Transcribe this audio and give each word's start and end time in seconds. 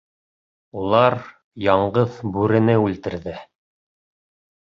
Улар 0.79 1.17
Яңғыҙ 1.65 2.17
Бүрене 2.39 2.75
үлтерҙе. 2.87 3.37